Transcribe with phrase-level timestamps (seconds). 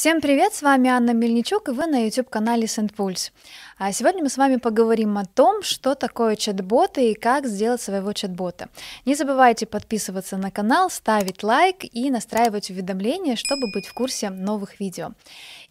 [0.00, 3.32] Всем привет, с вами Анна Мельничук, и вы на YouTube-канале SendPulse.
[3.76, 8.14] А сегодня мы с вами поговорим о том, что такое чат-боты и как сделать своего
[8.14, 8.70] чат-бота.
[9.04, 14.80] Не забывайте подписываться на канал, ставить лайк и настраивать уведомления, чтобы быть в курсе новых
[14.80, 15.10] видео.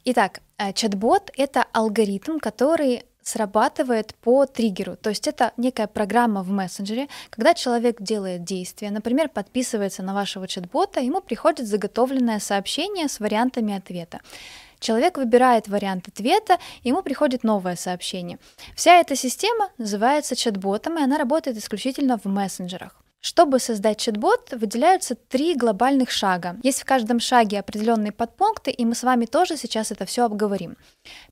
[0.05, 4.95] Итак, э, чат-бот— это алгоритм, который срабатывает по триггеру.
[4.95, 10.47] То есть это некая программа в мессенджере, когда человек делает действие, например, подписывается на вашего
[10.47, 14.19] чат-бота, ему приходит заготовленное сообщение с вариантами ответа.
[14.79, 18.39] Человек выбирает вариант ответа, ему приходит новое сообщение.
[18.75, 22.98] Вся эта система называется чат-ботом, и она работает исключительно в мессенджерах.
[23.21, 26.55] Чтобы создать чат-бот, выделяются три глобальных шага.
[26.63, 30.77] Есть в каждом шаге определенные подпункты, и мы с вами тоже сейчас это все обговорим.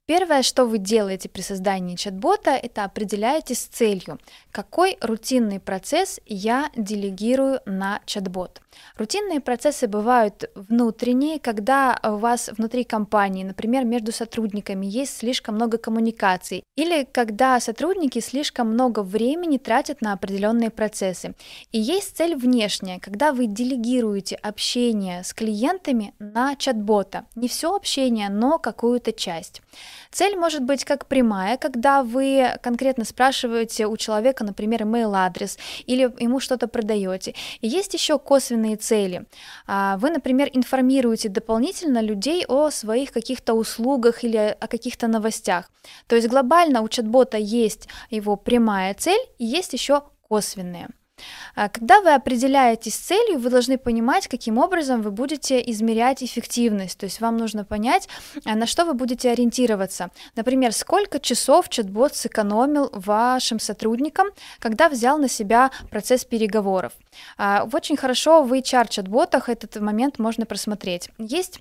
[0.04, 4.18] Первое, что вы делаете при создании чат-бота, это определяете с целью,
[4.50, 8.60] какой рутинный процесс я делегирую на чат-бот.
[8.96, 15.78] Рутинные процессы бывают внутренние, когда у вас внутри компании, например, между сотрудниками есть слишком много
[15.78, 21.34] коммуникаций, или когда сотрудники слишком много времени тратят на определенные процессы.
[21.72, 27.26] И есть цель внешняя, когда вы делегируете общение с клиентами на чат-бота.
[27.34, 29.62] Не все общение, но какую-то часть.
[30.10, 36.10] Цель может быть как прямая, когда вы конкретно спрашиваете у человека, например, email адрес или
[36.18, 37.34] ему что-то продаете.
[37.60, 39.26] И есть еще косвенные цели.
[39.66, 45.70] А, вы, например, информируете дополнительно людей о своих каких-то услугах или о каких-то новостях.
[46.06, 50.88] То есть глобально у чат-бота есть его прямая цель и есть еще косвенные.
[51.54, 56.98] А, когда вы определяетесь с целью, вы должны понимать, каким образом вы будете измерять эффективность.
[56.98, 58.08] То есть вам нужно понять,
[58.44, 60.10] а, на что вы будете ориентироваться.
[60.36, 64.28] Например, сколько часов чат-бот сэкономил вашим сотрудникам,
[64.58, 66.92] когда взял на себя процесс переговоров.
[67.36, 71.10] А, очень хорошо в HR-чат-ботах этот момент можно просмотреть.
[71.18, 71.60] Есть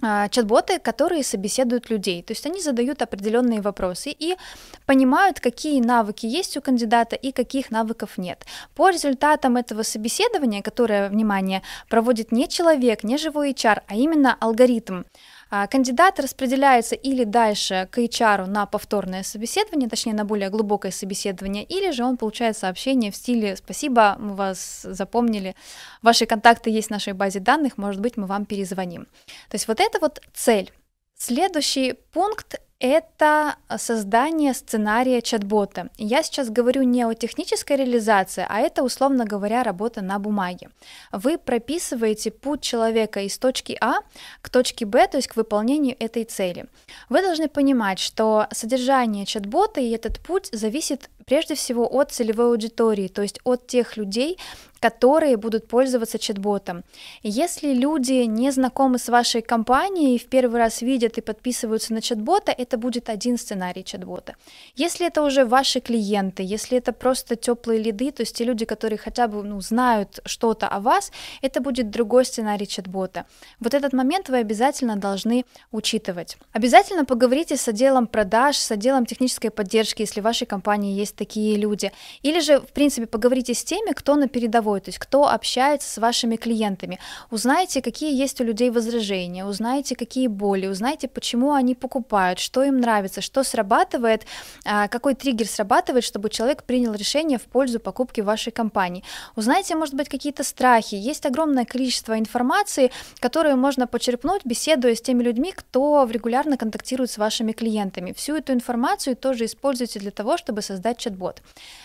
[0.00, 2.22] чат-боты, которые собеседуют людей.
[2.22, 4.36] То есть они задают определенные вопросы и
[4.84, 8.44] понимают, какие навыки есть у кандидата и каких навыков нет.
[8.74, 15.02] По результатам этого собеседования, которое, внимание, проводит не человек, не живой HR, а именно алгоритм,
[15.02, 15.04] а,
[15.48, 21.92] кандидат распределяется или дальше к HR на повторное собеседование, точнее на более глубокое собеседование, или
[21.92, 25.54] же он получает сообщение в стиле «Спасибо, мы вас запомнили,
[26.02, 29.04] ваши контакты есть в нашей базе данных, может быть, мы вам перезвоним».
[29.48, 30.72] То есть вот это вот цель.
[31.18, 35.88] Следующий пункт это создание сценария чат-бота.
[35.96, 40.70] Я сейчас говорю не о технической реализации, а это, условно говоря, работа на бумаге.
[41.10, 44.00] Вы прописываете путь человека из точки А
[44.42, 46.66] к точке Б, то есть к выполнению этой цели.
[47.08, 53.08] Вы должны понимать, что содержание чат-бота и этот путь зависит прежде всего от целевой аудитории,
[53.08, 54.38] то есть от тех людей,
[54.80, 56.84] которые будут пользоваться чат-ботом.
[57.22, 62.52] Если люди не знакомы с вашей компанией, в первый раз видят и подписываются на чат-бота,
[62.52, 64.36] это будет один сценарий чат-бота.
[64.74, 68.98] Если это уже ваши клиенты, если это просто теплые лиды, то есть те люди, которые
[68.98, 71.12] хотя бы ну, знают что-то о вас,
[71.42, 73.24] это будет другой сценарий чат-бота.
[73.60, 76.36] Вот этот момент вы обязательно должны учитывать.
[76.52, 81.56] Обязательно поговорите с отделом продаж, с отделом технической поддержки, если в вашей компании есть такие
[81.56, 81.92] люди.
[82.22, 85.88] Или же, в принципе, поговорите с теми, кто на передовой передовой, то есть кто общается
[85.88, 86.98] с вашими клиентами.
[87.30, 92.80] Узнайте, какие есть у людей возражения, узнайте, какие боли, узнайте, почему они покупают, что им
[92.80, 94.26] нравится, что срабатывает,
[94.64, 99.02] а, какой триггер срабатывает, чтобы человек принял решение в пользу покупки вашей компании.
[99.36, 100.94] Узнайте, может быть, какие-то страхи.
[100.94, 102.90] Есть огромное количество информации,
[103.20, 108.12] которую можно почерпнуть, беседуя с теми людьми, кто регулярно контактирует с вашими клиентами.
[108.12, 111.42] Всю эту информацию тоже используйте для того, чтобы создать чат-бот.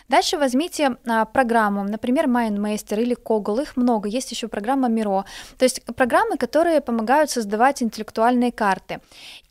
[0.10, 5.24] Дальше возьмите а, программу, например, MindMate, Master или Koggle, их много, есть еще программа Miro,
[5.58, 9.00] то есть программы, которые помогают создавать интеллектуальные карты.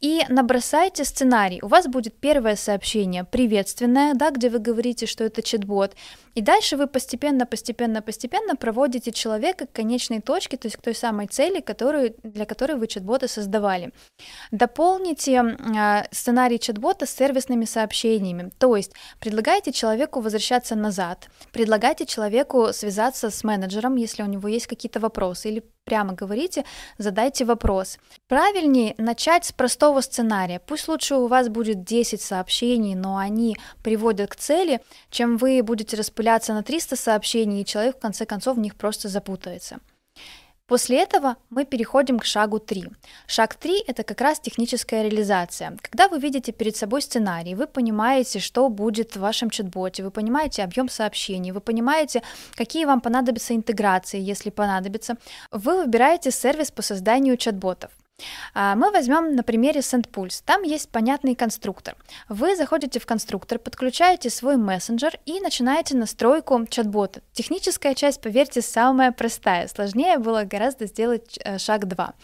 [0.01, 1.61] И набросайте сценарий.
[1.63, 5.95] У вас будет первое сообщение приветственное, да, где вы говорите, что это чат-бот,
[6.35, 10.95] и дальше вы постепенно, постепенно, постепенно проводите человека к конечной точке, то есть к той
[10.95, 13.93] самой цели, которую, для которой вы чат-бота создавали.
[14.53, 22.73] Дополните э, сценарий чат-бота с сервисными сообщениями, то есть предлагайте человеку возвращаться назад, предлагайте человеку
[22.73, 26.65] связаться с менеджером, если у него есть какие-то вопросы, или прямо говорите,
[26.99, 27.99] задайте вопрос.
[28.29, 30.61] Правильнее начать с простого сценария.
[30.61, 34.81] Пусть лучше у вас будет 10 сообщений, но они приводят к цели,
[35.11, 39.09] чем вы будете распыляться на 300 сообщений, и человек в конце концов в них просто
[39.09, 39.81] запутается.
[40.71, 42.85] После этого мы переходим к шагу 3.
[43.27, 45.77] Шаг 3– это как раз техническая реализация.
[45.83, 50.63] Когда вы видите перед собой сценарий, вы понимаете, что будет в вашем чат-боте, вы понимаете
[50.63, 52.23] объем сообщений, вы понимаете,
[52.55, 55.17] какие вам понадобятся интеграции, если понадобится,
[55.51, 57.91] вы выбираете сервис по созданию чат-ботов.
[58.55, 60.43] А, мы возьмем на примере SendPulse.
[60.45, 61.97] Там есть понятный конструктор.
[62.29, 67.23] Вы заходите в конструктор, подключаете свой мессенджер и начинаете настройку чат-бота.
[67.33, 69.69] Техническая часть, поверьте, самая простая.
[69.69, 72.15] Сложнее было гораздо сделать э, шаг 2.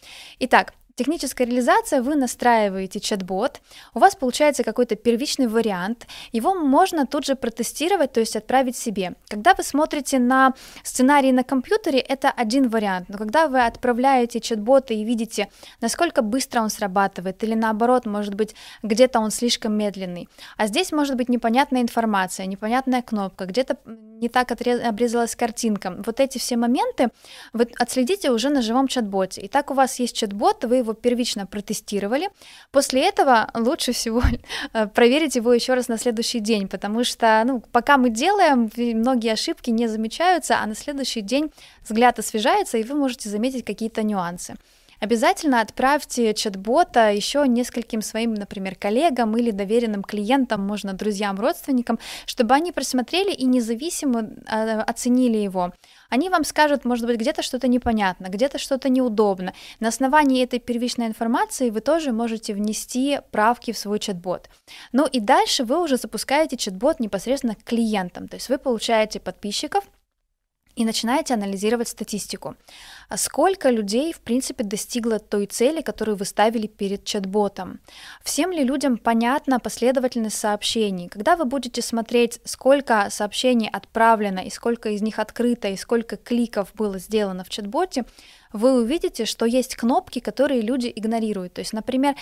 [0.40, 3.60] Итак, техническая реализация, вы настраиваете чат-бот,
[3.94, 9.14] у вас получается какой-то первичный вариант, его можно тут же протестировать, то есть отправить себе.
[9.28, 14.94] Когда вы смотрите на сценарий на компьютере, это один вариант, но когда вы отправляете чат-бота
[14.94, 15.48] и видите,
[15.82, 21.16] насколько быстро он срабатывает, или наоборот, может быть, где-то он слишком медленный, а здесь может
[21.16, 25.94] быть непонятная информация, непонятная кнопка, где-то не так обрезалась картинка.
[26.06, 27.10] Вот эти все моменты
[27.52, 29.42] вы отследите уже на живом чат-боте.
[29.42, 32.28] И так у вас есть чат-бот, вы его первично протестировали.
[32.70, 34.22] После этого лучше всего
[34.72, 39.32] э, проверить его еще раз на следующий день, потому что ну, пока мы делаем, многие
[39.32, 41.50] ошибки не замечаются, а на следующий день
[41.84, 44.54] взгляд освежается, и вы можете заметить какие-то нюансы.
[45.00, 52.54] Обязательно отправьте чат-бота еще нескольким своим, например, коллегам или доверенным клиентам, можно друзьям, родственникам, чтобы
[52.54, 55.72] они просмотрели и независимо а, оценили его.
[56.08, 59.52] Они вам скажут, может быть, где-то что-то непонятно, где-то что-то неудобно.
[59.80, 64.48] На основании этой первичной информации вы тоже можете внести правки в свой чат-бот.
[64.92, 69.84] Ну и дальше вы уже запускаете чат-бот непосредственно к клиентам, то есть вы получаете подписчиков,
[70.76, 72.54] и начинаете анализировать статистику.
[73.08, 77.80] А сколько людей, в принципе, достигло той цели, которую вы ставили перед чат-ботом?
[78.22, 81.08] Всем ли людям понятна последовательность сообщений?
[81.08, 86.72] Когда вы будете смотреть, сколько сообщений отправлено, и сколько из них открыто, и сколько кликов
[86.74, 88.04] было сделано в чат-боте,
[88.52, 91.54] вы увидите, что есть кнопки, которые люди игнорируют.
[91.54, 92.14] То есть, например,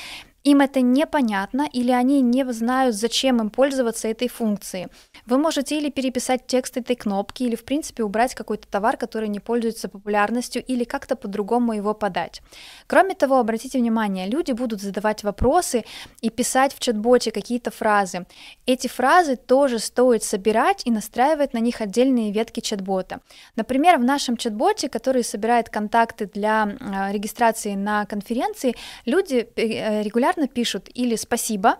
[0.44, 4.88] им это непонятно или они не знают, зачем им пользоваться этой функцией.
[5.24, 9.40] Вы можете или переписать текст этой кнопки, или, в принципе, убрать какой-то товар, который не
[9.40, 12.42] пользуется популярностью, или как-то по-другому его подать.
[12.86, 15.84] Кроме того, обратите внимание, люди будут задавать вопросы
[16.20, 18.26] и писать в чат-боте какие-то фразы.
[18.66, 23.20] Эти фразы тоже стоит собирать и настраивать на них отдельные ветки чат-бота.
[23.56, 28.74] Например, в нашем чат-боте, который собирает контакты для а, регистрации на конференции,
[29.06, 31.78] люди э, регулярно регулярно пишут или «спасибо»,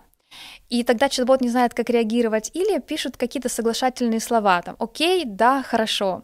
[0.69, 5.61] и тогда чат-бот не знает, как реагировать, или пишут какие-то соглашательные слова, там, окей, да,
[5.63, 6.23] хорошо.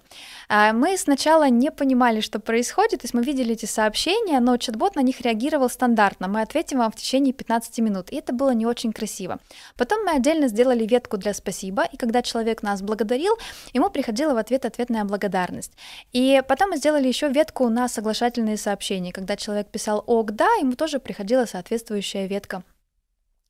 [0.50, 4.96] А мы сначала не понимали, что происходит, то есть мы видели эти сообщения, но чат-бот
[4.96, 8.66] на них реагировал стандартно, мы ответим вам в течение 15 минут, и это было не
[8.66, 9.40] очень красиво.
[9.78, 13.38] Потом мы отдельно сделали ветку для спасибо, и когда человек нас благодарил,
[13.74, 15.74] ему приходила в ответ ответная благодарность.
[16.14, 20.74] И потом мы сделали еще ветку на соглашательные сообщения, когда человек писал ок, да, ему
[20.74, 22.64] тоже приходила соответствующая ветка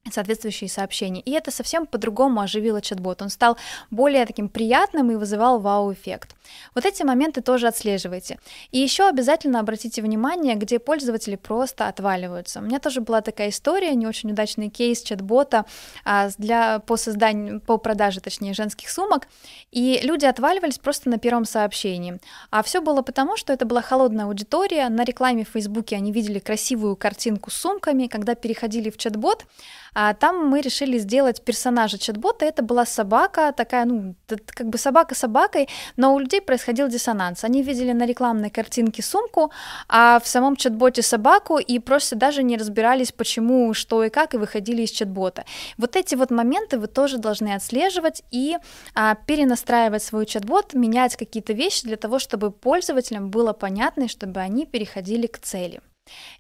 [0.10, 1.22] соответствующие сообщения.
[1.22, 3.22] И это совсем по-другому оживило чат-бот.
[3.22, 3.58] Он стал
[3.92, 6.36] более таким приятным и вызывал вау-эффект.
[6.74, 8.40] Вот эти моменты тоже отслеживайте.
[8.72, 12.60] И еще обязательно обратите внимание, где пользователи просто отваливаются.
[12.60, 15.66] У меня тоже была такая история, не очень удачный кейс чат-бота
[16.04, 19.28] а, для, по созданию, по продаже, точнее, женских сумок,
[19.72, 22.20] и люди отваливались просто на первом сообщении.
[22.50, 26.40] А все было потому, что это была холодная аудитория, на рекламе в Фейсбуке они видели
[26.40, 29.46] красивую картинку с сумками, когда переходили в чат-бот,
[29.94, 32.46] а там мы решили сделать персонажа чат-бота.
[32.46, 35.68] Это была собака, такая, ну, как бы собака собакой,
[35.98, 37.44] но у людей происходил диссонанс.
[37.44, 39.52] Они видели на рекламной картинке сумку,
[39.90, 44.38] а в самом чат-боте собаку, и просто даже не разбирались, почему, что и как, и
[44.38, 45.46] выходили из чат-бота.
[45.78, 48.58] Вот эти вот моменты вы тоже должны отслеживать и
[48.96, 54.40] а, перенастраивать свой чат-бот, менять какие-то вещи для того, чтобы пользователям было понятно, и чтобы
[54.40, 55.82] они переходили к цели.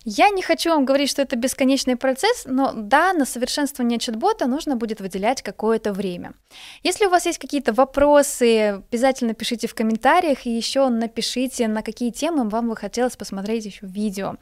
[0.03, 4.75] Я не хочу вам говорить, что это бесконечный процесс, но да, на совершенствование чат-бота нужно
[4.75, 6.33] будет выделять какое-то время.
[6.81, 12.11] Если у вас есть какие-то вопросы, обязательно пишите в комментариях и еще напишите, на какие
[12.11, 14.37] темы вам бы хотелось посмотреть еще видео.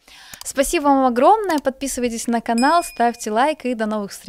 [0.45, 4.27] Спасибо вам огромное, подписывайтесь на канал, ставьте лайк и до новых встреч.